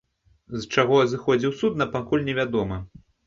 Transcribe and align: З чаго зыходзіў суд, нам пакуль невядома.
З 0.61 0.61
чаго 0.77 1.01
зыходзіў 1.11 1.53
суд, 1.59 1.77
нам 1.81 1.93
пакуль 1.99 2.25
невядома. 2.31 2.81